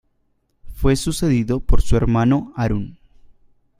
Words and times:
Fue 0.77 0.95
sucedido 0.95 1.59
por 1.59 1.83
su 1.83 1.95
hermano, 1.95 2.53
Harun. 2.55 2.97